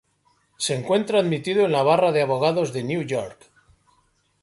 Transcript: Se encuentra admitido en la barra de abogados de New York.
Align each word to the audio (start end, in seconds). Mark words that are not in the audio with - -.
Se 0.57 0.73
encuentra 0.73 1.19
admitido 1.19 1.63
en 1.63 1.71
la 1.73 1.83
barra 1.83 2.11
de 2.11 2.23
abogados 2.23 2.73
de 2.73 2.83
New 2.83 3.03
York. 3.03 3.51